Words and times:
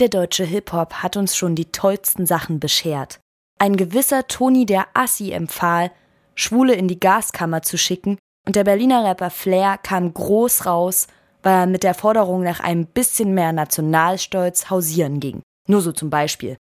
Der 0.00 0.08
deutsche 0.08 0.42
Hip-Hop 0.42 0.94
hat 1.04 1.16
uns 1.16 1.36
schon 1.36 1.54
die 1.54 1.66
tollsten 1.66 2.26
Sachen 2.26 2.58
beschert. 2.58 3.20
Ein 3.60 3.76
gewisser 3.76 4.26
Toni 4.26 4.66
der 4.66 4.88
Assi 4.92 5.30
empfahl, 5.30 5.92
Schwule 6.34 6.74
in 6.74 6.88
die 6.88 6.98
Gaskammer 6.98 7.62
zu 7.62 7.78
schicken, 7.78 8.18
und 8.44 8.56
der 8.56 8.64
Berliner 8.64 9.04
Rapper 9.04 9.30
Flair 9.30 9.78
kam 9.78 10.12
groß 10.12 10.66
raus, 10.66 11.06
weil 11.44 11.60
er 11.60 11.66
mit 11.66 11.84
der 11.84 11.94
Forderung 11.94 12.42
nach 12.42 12.58
einem 12.58 12.86
bisschen 12.86 13.34
mehr 13.34 13.52
Nationalstolz 13.52 14.68
hausieren 14.68 15.20
ging. 15.20 15.42
Nur 15.68 15.80
so 15.80 15.92
zum 15.92 16.10
Beispiel. 16.10 16.56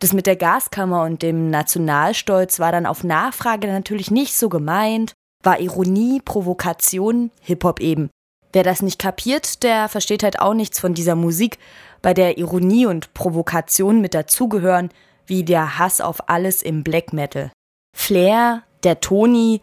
Das 0.00 0.14
mit 0.14 0.26
der 0.26 0.36
Gaskammer 0.36 1.02
und 1.02 1.20
dem 1.20 1.50
Nationalstolz 1.50 2.60
war 2.60 2.72
dann 2.72 2.86
auf 2.86 3.04
Nachfrage 3.04 3.66
natürlich 3.68 4.10
nicht 4.10 4.34
so 4.34 4.48
gemeint, 4.48 5.12
war 5.42 5.60
Ironie, 5.60 6.22
Provokation, 6.24 7.30
Hip-Hop 7.42 7.80
eben. 7.80 8.08
Wer 8.52 8.64
das 8.64 8.82
nicht 8.82 8.98
kapiert, 8.98 9.62
der 9.62 9.88
versteht 9.88 10.22
halt 10.22 10.40
auch 10.40 10.54
nichts 10.54 10.80
von 10.80 10.94
dieser 10.94 11.14
Musik, 11.14 11.58
bei 12.02 12.14
der 12.14 12.38
Ironie 12.38 12.86
und 12.86 13.14
Provokation 13.14 14.00
mit 14.00 14.14
dazugehören, 14.14 14.90
wie 15.26 15.44
der 15.44 15.78
Hass 15.78 16.00
auf 16.00 16.28
alles 16.28 16.62
im 16.62 16.82
Black 16.82 17.12
Metal. 17.12 17.50
Flair, 17.96 18.62
der 18.82 19.00
Toni, 19.00 19.60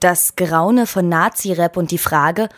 das 0.00 0.36
Geraune 0.36 0.86
von 0.86 1.08
Nazi-Rap 1.08 1.76
und 1.76 1.90
die 1.90 1.98
Frage, 1.98 2.48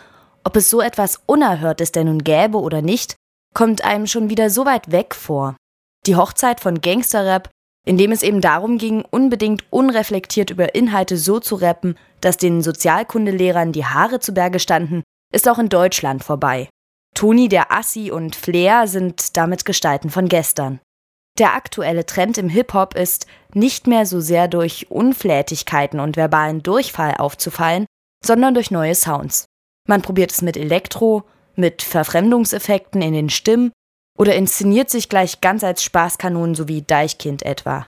ob 0.45 0.57
es 0.57 0.71
so 0.71 0.81
etwas 0.81 1.21
Unerhörtes 1.27 1.91
denn 1.93 2.07
nun 2.07 2.23
gäbe 2.23 2.59
oder 2.59 2.83
nicht, 2.83 3.17
kommt 3.55 3.85
einem 3.85 4.07
schon 4.07 4.31
wieder 4.31 4.51
so 4.51 4.67
weit 4.67 4.93
weg 4.93 5.15
vor. 5.15 5.57
Die 6.07 6.17
Hochzeit 6.17 6.61
von 6.61 6.81
Gangster-Rap, 6.81 7.49
in 7.87 7.99
dem 7.99 8.13
es 8.13 8.23
eben 8.23 8.41
darum 8.41 8.79
ging, 8.79 9.05
unbedingt 9.11 9.65
unreflektiert 9.71 10.51
über 10.51 10.75
Inhalte 10.75 11.17
so 11.17 11.41
zu 11.41 11.57
rappen, 11.57 11.97
dass 12.21 12.37
den 12.37 12.63
Sozialkundelehrern 12.63 13.73
die 13.73 13.85
Haare 13.85 14.21
zu 14.21 14.33
Berge 14.33 14.59
standen, 14.59 15.03
ist 15.35 15.49
auch 15.49 15.59
in 15.59 15.69
Deutschland 15.69 16.23
vorbei. 16.25 16.69
Toni 17.15 17.49
der 17.49 17.73
Assi 17.73 18.11
und 18.11 18.35
Flair 18.37 18.87
sind 18.87 19.37
damit 19.37 19.65
Gestalten 19.65 20.11
von 20.11 20.29
gestern. 20.29 20.81
Der 21.39 21.55
aktuelle 21.55 22.07
Trend 22.07 22.39
im 22.39 22.49
Hip-Hop 22.49 22.95
ist, 22.95 23.27
nicht 23.53 23.87
mehr 23.87 24.07
so 24.07 24.21
sehr 24.21 24.47
durch 24.47 24.91
Unflätigkeiten 24.91 25.99
und 25.99 26.17
verbalen 26.17 26.63
Durchfall 26.63 27.15
aufzufallen, 27.19 27.87
sondern 28.25 28.55
durch 28.55 28.71
neue 28.71 28.95
Sounds. 28.95 29.47
Man 29.89 30.03
probiert 30.03 30.33
es 30.33 30.43
mit 30.43 30.57
Elektro, 30.57 31.25
mit 31.57 31.83
Verfremdungseffekten 31.83 33.03
in 33.03 33.13
den 33.13 33.31
Stimmen 33.31 33.73
oder 34.17 34.35
inszeniert 34.35 34.91
sich 34.91 35.09
gleich 35.09 35.41
ganz 35.41 35.65
als 35.65 35.83
Spaßkanon 35.83 36.55
sowie 36.55 36.83
Deichkind 36.83 37.43
etwa. 37.43 37.85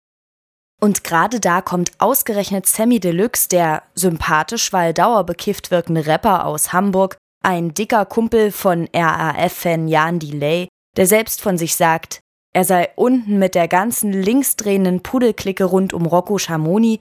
Und 0.80 1.04
gerade 1.04 1.40
da 1.40 1.62
kommt 1.62 1.92
ausgerechnet 1.98 2.66
Sammy 2.66 3.00
Deluxe, 3.00 3.48
der 3.48 3.84
sympathisch, 3.94 4.72
weil 4.72 4.92
dauerbekifft 4.92 5.70
wirkende 5.70 6.06
Rapper 6.06 6.44
aus 6.44 6.72
Hamburg, 6.72 7.16
ein 7.42 7.74
dicker 7.74 8.04
Kumpel 8.04 8.50
von 8.50 8.88
RAF-Fan 8.94 9.88
Jan 9.88 10.18
Delay, 10.18 10.68
der 10.96 11.06
selbst 11.06 11.42
von 11.42 11.58
sich 11.58 11.76
sagt, 11.76 12.20
er 12.52 12.64
sei 12.64 12.88
unten 12.96 13.38
mit 13.38 13.54
der 13.54 13.68
ganzen 13.68 14.12
linksdrehenden 14.12 15.02
Pudelklicke 15.02 15.64
rund 15.64 15.92
um 15.92 16.06
Rocco 16.06 16.38
Schamoni 16.38 17.00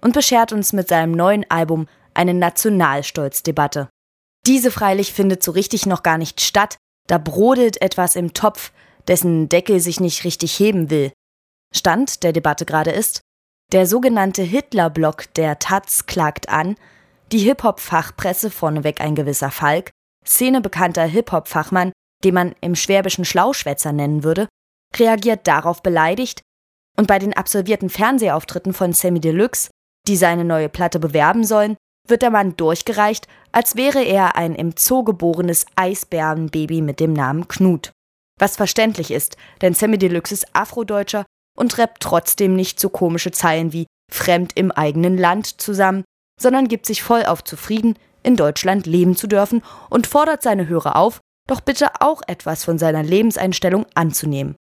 und 0.00 0.14
beschert 0.14 0.52
uns 0.52 0.72
mit 0.72 0.88
seinem 0.88 1.12
neuen 1.12 1.44
Album 1.50 1.86
eine 2.14 2.32
Nationalstolzdebatte. 2.34 3.88
Diese 4.46 4.70
freilich 4.70 5.12
findet 5.12 5.42
so 5.42 5.52
richtig 5.52 5.86
noch 5.86 6.02
gar 6.02 6.18
nicht 6.18 6.40
statt, 6.40 6.76
da 7.06 7.18
brodelt 7.18 7.82
etwas 7.82 8.16
im 8.16 8.34
Topf, 8.34 8.72
dessen 9.08 9.48
Deckel 9.48 9.80
sich 9.80 10.00
nicht 10.00 10.24
richtig 10.24 10.58
heben 10.58 10.90
will. 10.90 11.12
Stand 11.74 12.22
der 12.22 12.32
Debatte 12.32 12.64
gerade 12.64 12.90
ist, 12.90 13.20
der 13.72 13.86
sogenannte 13.86 14.42
Hitler-Block 14.42 15.34
der 15.34 15.58
Taz 15.58 16.06
klagt 16.06 16.48
an, 16.48 16.76
die 17.32 17.38
Hip-Hop-Fachpresse 17.38 18.50
vorneweg 18.50 19.00
ein 19.00 19.14
gewisser 19.14 19.50
Falk, 19.50 19.90
szenebekannter 20.26 21.04
Hip-Hop-Fachmann, 21.04 21.92
den 22.24 22.34
man 22.34 22.54
im 22.60 22.74
Schwäbischen 22.74 23.24
Schlauschwätzer 23.24 23.92
nennen 23.92 24.24
würde, 24.24 24.48
reagiert 24.96 25.46
darauf 25.46 25.82
beleidigt 25.82 26.42
und 26.96 27.08
bei 27.08 27.18
den 27.18 27.36
absolvierten 27.36 27.90
Fernsehauftritten 27.90 28.72
von 28.72 28.92
Sammy 28.92 29.20
Deluxe, 29.20 29.70
die 30.06 30.16
seine 30.16 30.44
neue 30.44 30.68
Platte 30.68 30.98
bewerben 30.98 31.44
sollen, 31.44 31.76
wird 32.06 32.22
der 32.22 32.30
Mann 32.30 32.56
durchgereicht, 32.56 33.26
als 33.52 33.76
wäre 33.76 34.02
er 34.02 34.36
ein 34.36 34.54
im 34.54 34.74
Zoo 34.76 35.04
geborenes 35.04 35.66
Eisbärenbaby 35.76 36.82
mit 36.82 37.00
dem 37.00 37.12
Namen 37.12 37.48
Knut. 37.48 37.92
Was 38.38 38.56
verständlich 38.56 39.10
ist, 39.10 39.36
denn 39.62 39.74
Sammy 39.74 39.96
Deluxe 39.98 40.34
ist 40.34 40.54
Afrodeutscher 40.54 41.24
und 41.56 41.78
rappt 41.78 42.02
trotzdem 42.02 42.54
nicht 42.56 42.78
so 42.78 42.88
komische 42.88 43.30
Zeilen 43.30 43.72
wie 43.72 43.86
fremd 44.12 44.52
im 44.54 44.70
eigenen 44.70 45.16
Land 45.16 45.60
zusammen, 45.60 46.04
sondern 46.40 46.68
gibt 46.68 46.86
sich 46.86 47.02
voll 47.02 47.24
auf 47.24 47.44
zufrieden, 47.44 47.96
in 48.22 48.36
Deutschland 48.36 48.86
leben 48.86 49.16
zu 49.16 49.26
dürfen 49.26 49.62
und 49.90 50.06
fordert 50.06 50.42
seine 50.42 50.68
Hörer 50.68 50.96
auf, 50.96 51.20
doch 51.46 51.60
bitte 51.60 51.88
auch 52.00 52.22
etwas 52.26 52.64
von 52.64 52.78
seiner 52.78 53.02
Lebenseinstellung 53.02 53.86
anzunehmen. 53.94 54.56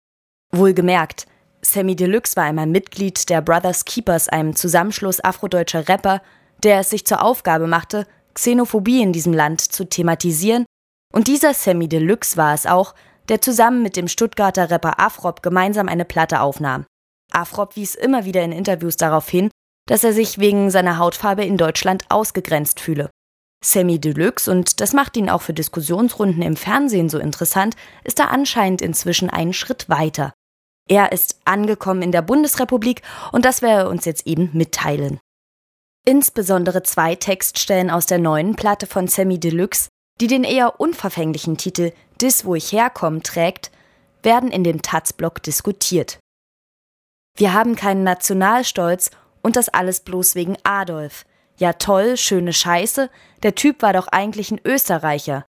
Wohlgemerkt, 0.51 1.25
Sammy 1.61 1.95
Deluxe 1.95 2.35
war 2.35 2.43
einmal 2.43 2.67
Mitglied 2.67 3.29
der 3.29 3.41
Brothers 3.41 3.85
Keepers, 3.85 4.27
einem 4.27 4.55
Zusammenschluss 4.55 5.23
afrodeutscher 5.23 5.87
Rapper, 5.87 6.21
der 6.61 6.79
es 6.79 6.89
sich 6.89 7.05
zur 7.05 7.23
Aufgabe 7.23 7.67
machte, 7.67 8.05
Xenophobie 8.33 9.01
in 9.01 9.13
diesem 9.13 9.33
Land 9.33 9.61
zu 9.61 9.85
thematisieren, 9.85 10.65
und 11.13 11.27
dieser 11.27 11.53
Sammy 11.53 11.87
Deluxe 11.87 12.37
war 12.37 12.53
es 12.53 12.65
auch, 12.65 12.95
der 13.29 13.39
zusammen 13.39 13.83
mit 13.83 13.95
dem 13.95 14.07
Stuttgarter 14.07 14.69
Rapper 14.69 14.99
Afrop 14.99 15.41
gemeinsam 15.41 15.87
eine 15.87 16.05
Platte 16.05 16.41
aufnahm. 16.41 16.85
Afrop 17.31 17.75
wies 17.75 17.95
immer 17.95 18.25
wieder 18.25 18.43
in 18.43 18.51
Interviews 18.51 18.97
darauf 18.97 19.29
hin, 19.29 19.49
dass 19.85 20.03
er 20.03 20.13
sich 20.13 20.39
wegen 20.39 20.69
seiner 20.71 20.97
Hautfarbe 20.97 21.43
in 21.43 21.57
Deutschland 21.57 22.05
ausgegrenzt 22.09 22.79
fühle. 22.79 23.09
Sammy 23.63 23.99
Deluxe, 23.99 24.51
und 24.51 24.81
das 24.81 24.93
macht 24.93 25.15
ihn 25.15 25.29
auch 25.29 25.41
für 25.41 25.53
Diskussionsrunden 25.53 26.41
im 26.41 26.55
Fernsehen 26.55 27.09
so 27.09 27.17
interessant, 27.17 27.75
ist 28.03 28.19
da 28.19 28.25
anscheinend 28.25 28.81
inzwischen 28.81 29.29
einen 29.29 29.53
Schritt 29.53 29.87
weiter. 29.89 30.33
Er 30.89 31.13
ist 31.13 31.39
angekommen 31.45 32.01
in 32.01 32.11
der 32.11 32.21
Bundesrepublik 32.21 33.01
und 33.31 33.45
das 33.45 33.61
will 33.61 33.69
er 33.69 33.89
uns 33.89 34.03
jetzt 34.05 34.27
eben 34.27 34.49
mitteilen. 34.53 35.19
Insbesondere 36.05 36.83
zwei 36.83 37.15
Textstellen 37.15 37.89
aus 37.89 38.05
der 38.05 38.19
neuen 38.19 38.55
Platte 38.55 38.85
von 38.87 39.07
Sammy 39.07 39.39
Deluxe, 39.39 39.87
die 40.19 40.27
den 40.27 40.43
eher 40.43 40.81
unverfänglichen 40.81 41.57
Titel 41.57 41.93
Dis, 42.19 42.43
wo 42.43 42.55
ich 42.55 42.73
herkomme 42.73 43.23
trägt, 43.23 43.71
werden 44.21 44.51
in 44.51 44.65
dem 44.65 44.81
Taz-Blog 44.81 45.41
diskutiert. 45.43 46.19
Wir 47.37 47.53
haben 47.53 47.75
keinen 47.75 48.03
Nationalstolz 48.03 49.11
und 49.43 49.55
das 49.55 49.69
alles 49.69 49.99
bloß 49.99 50.33
wegen 50.33 50.57
Adolf. 50.63 51.25
Ja 51.57 51.73
toll, 51.73 52.17
schöne 52.17 52.53
Scheiße, 52.53 53.11
der 53.43 53.53
Typ 53.53 53.83
war 53.83 53.93
doch 53.93 54.07
eigentlich 54.07 54.49
ein 54.49 54.61
Österreicher. 54.65 55.45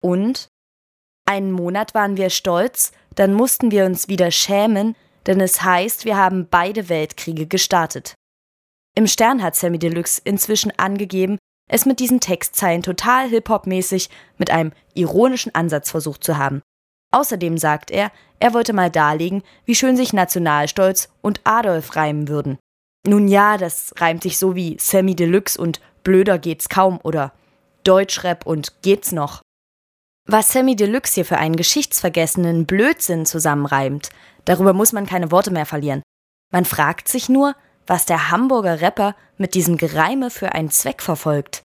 Und? 0.00 0.48
Einen 1.24 1.50
Monat 1.50 1.94
waren 1.94 2.16
wir 2.16 2.30
stolz, 2.30 2.92
dann 3.14 3.34
mussten 3.34 3.70
wir 3.70 3.84
uns 3.84 4.08
wieder 4.08 4.30
schämen, 4.30 4.94
denn 5.26 5.40
es 5.40 5.62
heißt, 5.62 6.04
wir 6.04 6.16
haben 6.16 6.48
beide 6.48 6.88
Weltkriege 6.88 7.46
gestartet. 7.46 8.14
Im 8.94 9.06
Stern 9.06 9.42
hat 9.42 9.56
Sammy 9.56 9.78
Deluxe 9.78 10.20
inzwischen 10.24 10.72
angegeben, 10.78 11.38
es 11.68 11.86
mit 11.86 12.00
diesen 12.00 12.20
Textzeilen 12.20 12.82
total 12.82 13.28
Hip-Hop-mäßig 13.28 14.10
mit 14.36 14.50
einem 14.50 14.72
ironischen 14.94 15.54
Ansatz 15.54 15.90
versucht 15.90 16.22
zu 16.22 16.36
haben. 16.36 16.60
Außerdem 17.12 17.56
sagt 17.56 17.90
er, 17.90 18.10
er 18.40 18.52
wollte 18.52 18.72
mal 18.72 18.90
darlegen, 18.90 19.42
wie 19.64 19.74
schön 19.74 19.96
sich 19.96 20.12
Nationalstolz 20.12 21.08
und 21.22 21.40
Adolf 21.44 21.96
reimen 21.96 22.28
würden. 22.28 22.58
Nun 23.06 23.26
ja, 23.28 23.58
das 23.58 23.92
reimt 23.96 24.22
sich 24.22 24.38
so 24.38 24.54
wie 24.54 24.76
Sammy 24.78 25.16
Deluxe 25.16 25.60
und 25.60 25.80
blöder 26.04 26.38
geht's 26.38 26.68
kaum 26.68 27.00
oder 27.02 27.32
Deutschrap 27.84 28.46
und 28.46 28.80
geht's 28.82 29.12
noch. 29.12 29.42
Was 30.28 30.52
Sammy 30.52 30.76
Deluxe 30.76 31.14
hier 31.14 31.24
für 31.24 31.38
einen 31.38 31.56
geschichtsvergessenen 31.56 32.64
Blödsinn 32.64 33.26
zusammenreimt, 33.26 34.10
darüber 34.44 34.72
muss 34.72 34.92
man 34.92 35.06
keine 35.06 35.32
Worte 35.32 35.50
mehr 35.50 35.66
verlieren. 35.66 36.02
Man 36.52 36.64
fragt 36.64 37.08
sich 37.08 37.28
nur, 37.28 37.56
was 37.88 38.06
der 38.06 38.30
Hamburger 38.30 38.80
Rapper 38.80 39.16
mit 39.36 39.54
diesem 39.54 39.76
Gereime 39.76 40.30
für 40.30 40.52
einen 40.52 40.70
Zweck 40.70 41.02
verfolgt. 41.02 41.62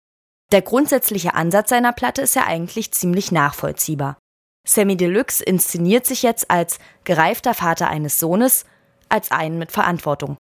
Der 0.50 0.62
grundsätzliche 0.62 1.34
Ansatz 1.34 1.70
seiner 1.70 1.92
Platte 1.92 2.22
ist 2.22 2.34
ja 2.34 2.44
eigentlich 2.44 2.90
ziemlich 2.90 3.30
nachvollziehbar. 3.30 4.18
Sammy 4.66 4.96
Deluxe 4.96 5.44
inszeniert 5.44 6.06
sich 6.06 6.24
jetzt 6.24 6.50
als 6.50 6.80
gereifter 7.04 7.54
Vater 7.54 7.88
eines 7.88 8.18
Sohnes, 8.18 8.64
als 9.08 9.30
einen 9.30 9.58
mit 9.58 9.70
Verantwortung. 9.70 10.36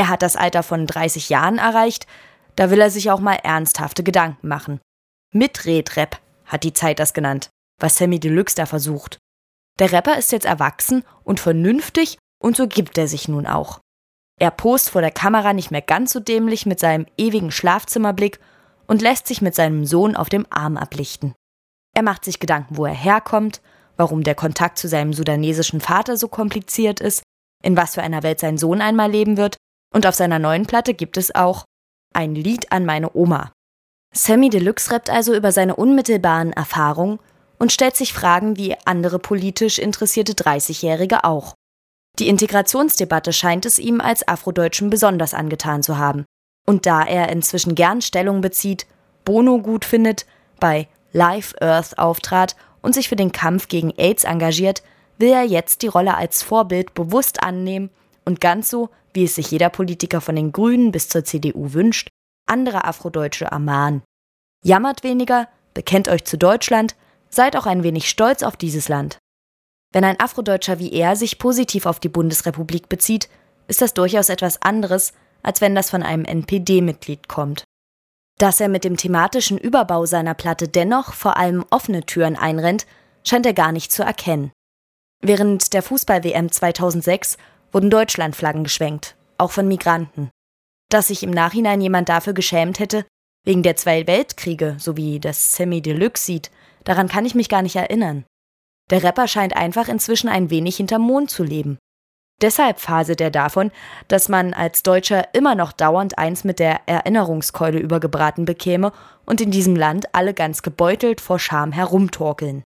Er 0.00 0.08
hat 0.08 0.22
das 0.22 0.34
Alter 0.34 0.62
von 0.62 0.86
30 0.86 1.28
Jahren 1.28 1.58
erreicht, 1.58 2.06
da 2.56 2.70
will 2.70 2.80
er 2.80 2.88
sich 2.88 3.10
auch 3.10 3.20
mal 3.20 3.34
ernsthafte 3.34 4.02
Gedanken 4.02 4.48
machen. 4.48 4.80
Mitredrap 5.34 6.18
hat 6.46 6.64
die 6.64 6.72
Zeit 6.72 6.98
das 6.98 7.12
genannt, 7.12 7.50
was 7.78 7.98
Sammy 7.98 8.18
Deluxe 8.18 8.56
da 8.56 8.64
versucht. 8.64 9.18
Der 9.78 9.92
Rapper 9.92 10.16
ist 10.16 10.32
jetzt 10.32 10.46
erwachsen 10.46 11.04
und 11.22 11.38
vernünftig 11.38 12.16
und 12.42 12.56
so 12.56 12.66
gibt 12.66 12.96
er 12.96 13.08
sich 13.08 13.28
nun 13.28 13.46
auch. 13.46 13.80
Er 14.40 14.50
post 14.50 14.88
vor 14.88 15.02
der 15.02 15.10
Kamera 15.10 15.52
nicht 15.52 15.70
mehr 15.70 15.82
ganz 15.82 16.14
so 16.14 16.20
dämlich 16.20 16.64
mit 16.64 16.80
seinem 16.80 17.04
ewigen 17.18 17.50
Schlafzimmerblick 17.50 18.40
und 18.86 19.02
lässt 19.02 19.26
sich 19.26 19.42
mit 19.42 19.54
seinem 19.54 19.84
Sohn 19.84 20.16
auf 20.16 20.30
dem 20.30 20.46
Arm 20.48 20.78
ablichten. 20.78 21.34
Er 21.94 22.02
macht 22.02 22.24
sich 22.24 22.40
Gedanken, 22.40 22.78
wo 22.78 22.86
er 22.86 22.94
herkommt, 22.94 23.60
warum 23.98 24.22
der 24.22 24.34
Kontakt 24.34 24.78
zu 24.78 24.88
seinem 24.88 25.12
sudanesischen 25.12 25.82
Vater 25.82 26.16
so 26.16 26.28
kompliziert 26.28 27.00
ist, 27.00 27.22
in 27.62 27.76
was 27.76 27.96
für 27.96 28.02
einer 28.02 28.22
Welt 28.22 28.40
sein 28.40 28.56
Sohn 28.56 28.80
einmal 28.80 29.10
leben 29.10 29.36
wird, 29.36 29.58
und 29.92 30.06
auf 30.06 30.14
seiner 30.14 30.38
neuen 30.38 30.66
Platte 30.66 30.94
gibt 30.94 31.16
es 31.16 31.34
auch 31.34 31.64
ein 32.14 32.34
Lied 32.34 32.72
an 32.72 32.84
meine 32.84 33.14
Oma. 33.14 33.52
Sammy 34.12 34.50
Deluxe 34.50 34.90
rappt 34.90 35.10
also 35.10 35.34
über 35.34 35.52
seine 35.52 35.76
unmittelbaren 35.76 36.52
Erfahrungen 36.52 37.20
und 37.58 37.72
stellt 37.72 37.96
sich 37.96 38.12
Fragen 38.12 38.56
wie 38.56 38.74
andere 38.84 39.18
politisch 39.18 39.78
interessierte 39.78 40.32
30-Jährige 40.32 41.24
auch. 41.24 41.54
Die 42.18 42.28
Integrationsdebatte 42.28 43.32
scheint 43.32 43.66
es 43.66 43.78
ihm 43.78 44.00
als 44.00 44.26
Afrodeutschen 44.26 44.90
besonders 44.90 45.34
angetan 45.34 45.82
zu 45.82 45.98
haben. 45.98 46.24
Und 46.66 46.86
da 46.86 47.04
er 47.04 47.28
inzwischen 47.28 47.74
gern 47.74 48.02
Stellung 48.02 48.40
bezieht, 48.40 48.86
Bono 49.24 49.58
gut 49.58 49.84
findet, 49.84 50.26
bei 50.58 50.88
Live 51.12 51.54
Earth 51.60 51.98
auftrat 51.98 52.56
und 52.82 52.94
sich 52.94 53.08
für 53.08 53.16
den 53.16 53.32
Kampf 53.32 53.68
gegen 53.68 53.92
AIDS 53.96 54.24
engagiert, 54.24 54.82
will 55.18 55.30
er 55.30 55.44
jetzt 55.44 55.82
die 55.82 55.88
Rolle 55.88 56.16
als 56.16 56.42
Vorbild 56.42 56.94
bewusst 56.94 57.42
annehmen 57.42 57.90
und 58.30 58.40
ganz 58.40 58.70
so, 58.70 58.88
wie 59.12 59.24
es 59.24 59.34
sich 59.34 59.50
jeder 59.50 59.68
Politiker 59.68 60.20
von 60.20 60.36
den 60.36 60.52
Grünen 60.52 60.92
bis 60.92 61.08
zur 61.08 61.24
CDU 61.24 61.72
wünscht, 61.72 62.08
andere 62.46 62.84
Afrodeutsche 62.84 63.46
ermahnen. 63.46 64.02
Jammert 64.64 65.02
weniger, 65.02 65.48
bekennt 65.74 66.08
euch 66.08 66.24
zu 66.24 66.38
Deutschland, 66.38 66.94
seid 67.28 67.56
auch 67.56 67.66
ein 67.66 67.82
wenig 67.82 68.08
stolz 68.08 68.42
auf 68.42 68.56
dieses 68.56 68.88
Land. 68.88 69.18
Wenn 69.92 70.04
ein 70.04 70.20
Afrodeutscher 70.20 70.78
wie 70.78 70.92
er 70.92 71.16
sich 71.16 71.38
positiv 71.38 71.86
auf 71.86 71.98
die 71.98 72.08
Bundesrepublik 72.08 72.88
bezieht, 72.88 73.28
ist 73.66 73.82
das 73.82 73.94
durchaus 73.94 74.28
etwas 74.28 74.62
anderes, 74.62 75.12
als 75.42 75.60
wenn 75.60 75.74
das 75.74 75.90
von 75.90 76.02
einem 76.02 76.24
NPD-Mitglied 76.24 77.28
kommt. 77.28 77.64
Dass 78.38 78.60
er 78.60 78.68
mit 78.68 78.84
dem 78.84 78.96
thematischen 78.96 79.58
Überbau 79.58 80.06
seiner 80.06 80.34
Platte 80.34 80.68
dennoch 80.68 81.14
vor 81.14 81.36
allem 81.36 81.64
offene 81.70 82.06
Türen 82.06 82.36
einrennt, 82.36 82.86
scheint 83.24 83.46
er 83.46 83.54
gar 83.54 83.72
nicht 83.72 83.90
zu 83.90 84.02
erkennen. 84.02 84.52
Während 85.20 85.74
der 85.74 85.82
Fußball-WM 85.82 86.50
2006 86.50 87.36
wurden 87.72 87.90
Deutschlandflaggen 87.90 88.64
geschwenkt, 88.64 89.16
auch 89.38 89.50
von 89.50 89.68
Migranten. 89.68 90.30
Dass 90.88 91.08
sich 91.08 91.22
im 91.22 91.30
Nachhinein 91.30 91.80
jemand 91.80 92.08
dafür 92.08 92.32
geschämt 92.32 92.78
hätte, 92.78 93.06
wegen 93.44 93.62
der 93.62 93.76
zwei 93.76 94.06
Weltkriege, 94.06 94.76
so 94.78 94.96
wie 94.96 95.20
das 95.20 95.54
Semi 95.54 95.80
Deluxe 95.80 96.24
sieht, 96.24 96.50
daran 96.84 97.08
kann 97.08 97.24
ich 97.24 97.34
mich 97.34 97.48
gar 97.48 97.62
nicht 97.62 97.76
erinnern. 97.76 98.24
Der 98.90 99.02
Rapper 99.02 99.28
scheint 99.28 99.56
einfach 99.56 99.88
inzwischen 99.88 100.28
ein 100.28 100.50
wenig 100.50 100.76
hinterm 100.76 101.02
Mond 101.02 101.30
zu 101.30 101.44
leben. 101.44 101.78
Deshalb 102.40 102.80
faselt 102.80 103.20
er 103.20 103.30
davon, 103.30 103.70
dass 104.08 104.28
man 104.28 104.54
als 104.54 104.82
Deutscher 104.82 105.34
immer 105.34 105.54
noch 105.54 105.72
dauernd 105.72 106.18
eins 106.18 106.42
mit 106.42 106.58
der 106.58 106.80
Erinnerungskeule 106.86 107.78
übergebraten 107.78 108.46
bekäme 108.46 108.92
und 109.26 109.40
in 109.40 109.50
diesem 109.50 109.76
Land 109.76 110.14
alle 110.14 110.32
ganz 110.32 110.62
gebeutelt 110.62 111.20
vor 111.20 111.38
Scham 111.38 111.70
herumtorkeln. 111.70 112.62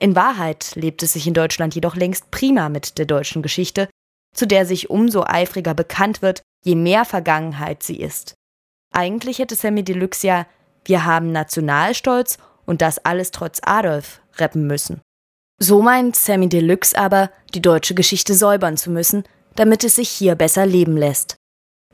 In 0.00 0.16
Wahrheit 0.16 0.72
lebt 0.74 1.02
es 1.04 1.12
sich 1.12 1.28
in 1.28 1.34
Deutschland 1.34 1.74
jedoch 1.76 1.94
längst 1.94 2.32
prima 2.32 2.68
mit 2.68 2.98
der 2.98 3.06
deutschen 3.06 3.42
Geschichte, 3.42 3.88
zu 4.34 4.46
der 4.46 4.66
sich 4.66 4.90
umso 4.90 5.24
eifriger 5.24 5.74
bekannt 5.74 6.22
wird, 6.22 6.42
je 6.64 6.74
mehr 6.74 7.04
Vergangenheit 7.04 7.82
sie 7.82 7.96
ist. 7.96 8.34
Eigentlich 8.92 9.38
hätte 9.38 9.54
Sammy 9.54 9.82
Deluxe 9.82 10.26
ja 10.26 10.46
Wir 10.84 11.04
haben 11.04 11.32
Nationalstolz 11.32 12.38
und 12.66 12.82
das 12.82 13.04
alles 13.04 13.30
trotz 13.30 13.60
Adolf 13.62 14.20
rappen 14.36 14.66
müssen. 14.66 15.00
So 15.58 15.80
meint 15.80 16.16
Sammy 16.16 16.48
Deluxe 16.48 16.98
aber, 16.98 17.30
die 17.54 17.62
deutsche 17.62 17.94
Geschichte 17.94 18.34
säubern 18.34 18.76
zu 18.76 18.90
müssen, 18.90 19.24
damit 19.54 19.84
es 19.84 19.96
sich 19.96 20.08
hier 20.08 20.34
besser 20.34 20.66
leben 20.66 20.96
lässt. 20.96 21.36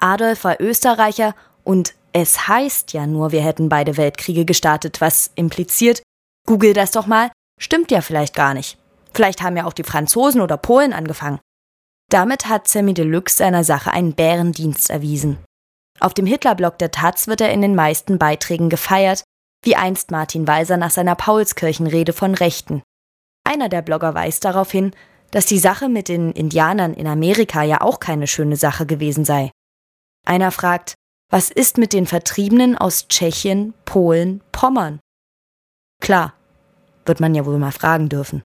Adolf 0.01 0.45
war 0.45 0.61
Österreicher 0.61 1.35
und 1.65 1.95
es 2.13 2.49
heißt 2.49 2.93
ja 2.93 3.07
nur, 3.07 3.33
wir 3.33 3.43
hätten 3.43 3.69
beide 3.69 3.97
Weltkriege 3.97 4.45
gestartet, 4.45 5.01
was 5.01 5.31
impliziert, 5.35 6.03
google 6.47 6.73
das 6.73 6.93
doch 6.93 7.07
mal, 7.07 7.31
stimmt 7.61 7.91
ja 7.91 8.01
vielleicht 8.01 8.35
gar 8.35 8.55
nicht. 8.55 8.79
Vielleicht 9.13 9.43
haben 9.43 9.57
ja 9.57 9.67
auch 9.67 9.73
die 9.73 9.85
Franzosen 9.85 10.41
oder 10.41 10.57
Polen 10.57 10.93
angefangen. 10.93 11.41
Damit 12.11 12.49
hat 12.49 12.69
Sammy 12.69 12.95
Deluxe 12.95 13.37
seiner 13.37 13.65
Sache 13.65 13.93
einen 13.93 14.15
Bärendienst 14.15 14.89
erwiesen. 14.89 15.39
Auf 16.01 16.15
dem 16.15 16.27
Hitlerblog 16.27 16.79
der 16.79 16.91
Taz 16.91 17.27
wird 17.27 17.41
er 17.41 17.53
in 17.53 17.61
den 17.61 17.75
meisten 17.75 18.19
Beiträgen 18.19 18.71
gefeiert, 18.71 19.25
wie 19.63 19.77
einst 19.77 20.11
Martin 20.11 20.47
Walser 20.47 20.77
nach 20.77 20.91
seiner 20.91 21.17
Paulskirchenrede 21.17 22.13
von 22.13 22.35
Rechten. 22.35 22.83
Einer 23.45 23.69
der 23.69 23.83
Blogger 23.83 24.15
weist 24.15 24.45
darauf 24.45 24.71
hin, 24.71 24.93
dass 25.31 25.47
die 25.47 25.59
Sache 25.59 25.89
mit 25.89 26.09
den 26.09 26.33
Indianern 26.33 26.95
in 26.95 27.07
Amerika 27.07 27.63
ja 27.63 27.81
auch 27.83 28.01
keine 28.01 28.27
schöne 28.27 28.57
Sache 28.57 28.87
gewesen 28.87 29.25
sei. 29.25 29.51
Einer 30.25 30.51
fragt, 30.51 30.95
was 31.31 31.51
ist 31.51 31.77
mit 31.77 31.93
den 31.93 32.07
Vertriebenen 32.07 32.79
aus 32.79 33.09
Tschechien, 33.09 33.75
Polen, 33.85 34.43
Pommern? 34.53 35.01
Klar, 36.01 36.33
wird 37.05 37.21
man 37.21 37.35
ja 37.35 37.45
wohl 37.45 37.59
mal 37.59 37.73
fragen 37.73 38.09
dürfen. 38.09 38.43